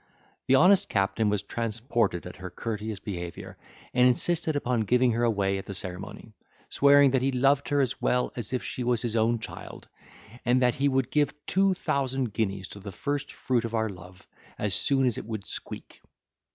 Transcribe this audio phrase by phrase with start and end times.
[0.47, 3.55] The honest captain was transported at her courteous behaviour,
[3.93, 6.33] and insisted upon giving her away at the ceremony,
[6.69, 9.87] swearing that he loved her as well as if she was his own child,
[10.43, 14.25] and that he would give two thousand guineas to the first fruit of our love,
[14.57, 16.01] as soon as it would squeak.